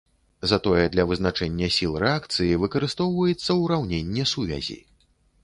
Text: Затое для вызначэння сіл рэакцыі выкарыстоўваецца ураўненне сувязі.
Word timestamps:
Затое 0.51 0.85
для 0.93 1.03
вызначэння 1.11 1.67
сіл 1.75 1.93
рэакцыі 2.05 2.59
выкарыстоўваецца 2.65 3.59
ураўненне 3.67 4.27
сувязі. 4.35 4.81